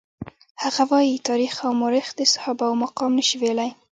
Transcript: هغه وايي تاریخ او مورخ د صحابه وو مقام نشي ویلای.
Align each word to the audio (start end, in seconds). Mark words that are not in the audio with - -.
هغه 0.63 0.83
وايي 0.91 1.17
تاریخ 1.29 1.53
او 1.65 1.71
مورخ 1.81 2.07
د 2.15 2.19
صحابه 2.33 2.63
وو 2.67 2.79
مقام 2.85 3.11
نشي 3.19 3.35
ویلای. 3.41 3.71